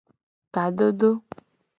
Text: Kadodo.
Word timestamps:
Kadodo. 0.53 1.11